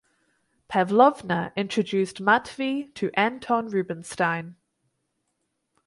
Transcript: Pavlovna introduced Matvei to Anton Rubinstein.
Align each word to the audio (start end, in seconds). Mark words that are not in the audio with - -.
Pavlovna 0.67 1.53
introduced 1.55 2.23
Matvei 2.23 2.91
to 2.95 3.11
Anton 3.13 3.67
Rubinstein. 3.67 4.55